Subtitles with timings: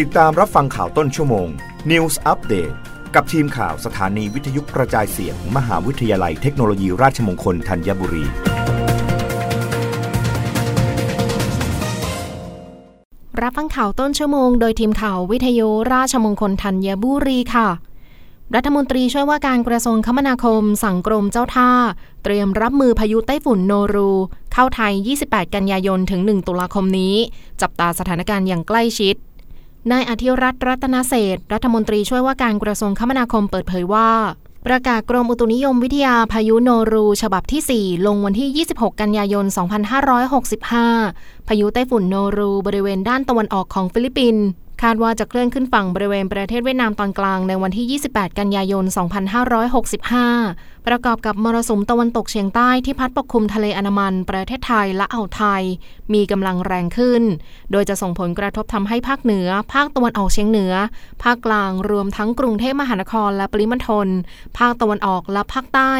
[0.00, 1.48] ติดตามรับฟังข่าวต้นชั่วโมง
[1.90, 2.74] News Update
[3.14, 8.24] กับทีมข่าวสถานีวิทยุกระจายเสียงมหาวิทยาลัยเทคโนโลยีราชมงคลธัญบุรี
[13.42, 17.68] รับฟังข่าวต้นชั่วโมง โดยทีมข่าววิทยุราชมงคลธัญบุรีค่ะ
[18.54, 21.70] รัฐมนตรีช่วยว่าการกระทรวงคมนาคม สั่งกรมเจ้าท่า
[22.24, 24.10] เตรียมรับมือพายุไต้ฝุ่นโนรู
[24.52, 24.92] เข้าไทย
[25.24, 27.14] 28 กันยายนถึง 1 ตุลาคมนี้
[27.60, 29.16] จับตาสถานการณ์อย่างใกล้ชิด
[29.90, 34.10] นายอธิรัฐ รัตนเศรษฐรัฐมนตรีช่วยว่าการกระทรวงคมนาคมเปิดเผยว่า
[34.66, 39.44] ประกาศกรมอุตุนิยมวิทยาพายุโนรู ฉบับที่ 4 ลงวันที่ 26 กันยายน
[40.66, 44.44] 2565 พายุไต้ฝุ่นโนรู บริเวณด้านตะวันออกของฟิลิปปินส์
[44.82, 48.84] คาดว่าจะเคลื่อนขึ้นฝั่งบริเวณประเทศเวียดนามตอนกลางในวันที่ 28 กันยายน
[50.10, 55.62] 2565 ประกอบกับมรสุมตะวันตกเฉียงใต้ที่พัดปกคลุมทะเลอันดามัน ประเทศไทยและอ่าวไทย
[56.14, 57.22] มีกำลังแรงขึ้น
[57.72, 60.72] โดยจะส่งผลกระทบทำให้ภาคเหนือ ภาคตะวันออกเฉียงเหนือ
[61.22, 64.08] ภาคกลางรวมทั้งกรุงเทพมหานครและปริมณฑล
[64.58, 65.92] ภาคตะวันออกและภาคใต้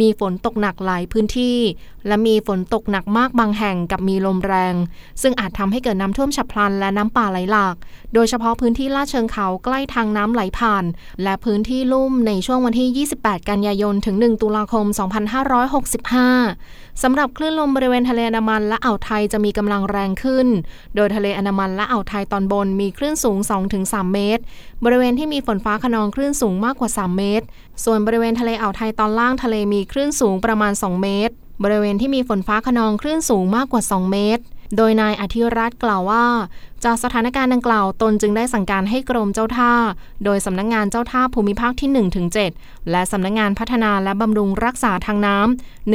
[0.00, 1.58] มีฝนตกหนักหลายพื้นที่
[2.06, 4.74] และมีฝนตกหนักมากบางแห่งกับมีลมแรง
[5.22, 7.76] ซึ่งอาจทำให้เกิดน้ำท่วมฉับพลันและน้ำป่าไหลหลาก
[8.14, 10.84] โดยยเฉพาะพื้นที่ลาดเชิงเขาใกล้ทางน้ำไหลผ่าน
[11.22, 14.86] และพื้นที่ลุ่มในช่วงวันที่ 28 กันยายน ถึง 1 ตุลาคม
[16.34, 20.46] 2565 สำหรับคลื่นลมบริเวณทะเลอันดามันและอ่าวไทยจะมีกำลังแรงขึ้น
[20.94, 23.38] โดยทะเลอันดามันและอ่าวไทยตอนบนมีคลื่นสูง
[23.76, 24.42] 2-3 เมตร
[24.84, 27.44] บริเวณที่มีฝนฟ้าขนองคลื่นสูงมากกว่า 3 เมตร
[27.84, 34.42] ส่วนบริเวณทะเลอ่าวไทยตอนล่างทะเลมีคลื่นสูงประมาณ 2 เมตร บริเวณที่มีฝนฟ้าขนองคลื่นสูงมากกว่า 2 เมตร
[34.76, 36.26] โดยนายอธิรัตน์กล่าวว่า
[36.84, 39.72] จากสถานการณ์ดังกล่าวตนจึงได้สั่งการให้กรมเจ้าท่า
[40.24, 41.90] โดยสำนักงงานเจ้าท่าภูมิภาคที่
[42.40, 45.38] 1-7 และสำนักงงานพัฒนาและบำรุงรักษาทางน้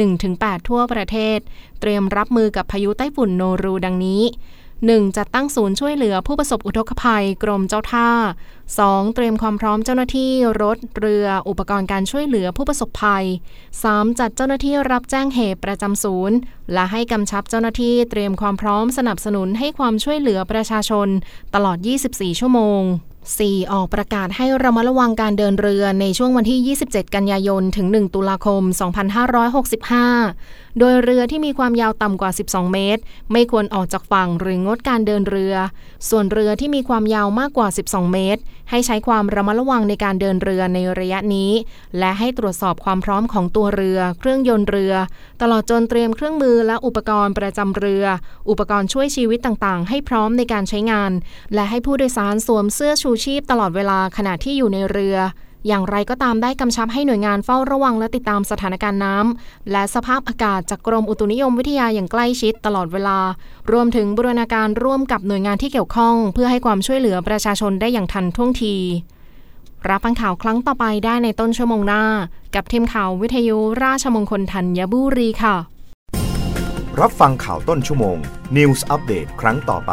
[0.06, 1.38] 1-8 ทั่วประเทศ
[1.80, 4.22] เตรียมรับมือกับพายุไต้ฝุ่นโนรูดังนี้
[4.88, 5.16] 1.
[5.16, 8.10] จัดตั้งศูนย์ช่วยเหลือผู้ประสบอุทกภัยกรมเจ้าท่า
[8.60, 9.14] 2.
[9.14, 13.24] เตรียมความพร้อมเจ้าหน้าที่รถเรืออุปกรณ์การช่วยเหลือผู้ประสบภัย
[13.72, 14.18] 3.
[14.18, 16.36] จัดเจ้าหน้าที่รับแจ้งเหตุประจำศูนย์
[16.72, 21.08] และให้กำชับเจ้าหน้าที่เตรียมความพร้อมสนับสนุนให้ความช่วยเหลือประชาชน
[21.54, 21.78] ตลอด
[22.10, 22.82] 24 ชั่วโมง
[23.28, 23.72] 4.
[23.72, 28.62] ออกประกาศให้ระมัดระวังการเดินเรือในช่วงวันที่ 27 กันยายน ถึง 1 ตุลาคม
[29.90, 35.54] 2565 โดยเรือที่มีความยาวต่ำกว่า 12 เมตร ไม่ควรออกจากฝั่งหรืองดการเดินเรือ
[36.08, 41.50] ส่วนเรือที่มีความยาวมากกว่า 12 เมตร ให้ใช้ความระมัดระวังในการเดินเรือในระยะนี้
[41.98, 44.94] และให้ตรวจสอบความพร้อมของตัวเรือ เครื่องยนต์เรือ
[45.42, 48.04] ตลอดจนเตรียมเครื่องมือและอุปกรณ์ประจำเรือ
[48.50, 51.12] อุปกรณ์ช่วยชีวิตต่างๆ ให้พร้อมในการใช้งาน
[51.54, 55.16] และให้ผู้โดยสารสวมเสื้อชูชูชีพตลอดเวลาขณะที่อยู่ในเรือ
[55.66, 63.18] อย่างไรก็ตามได้กำชับให้หน่วยงานเฝ้าระวังและติดตามสถานการณ์น้ำและสภาพอากาศจากกรมอุตุนิยมวิทยาอย่างใกล้ชิดตลอดเวลา
[63.72, 68.74] รวมถึงบูรณาการร่วมกับหน่วยงานที่เกี่ยวข้อง เพื่อให้ความช่วยเหลือประชาชนได้อย่างทันท่วงที
[69.88, 72.02] รับฟังข่าวครั้งต่อไปได้ในต้นชั่วโมงหน้า
[72.54, 75.56] กับทีมข่าววิทยุราชมงคลธัญบุรีค่ะ
[77.00, 78.16] รับฟังข่าวต้นชั่วโมง
[78.56, 79.92] News อัปเดตครั้งต่อไป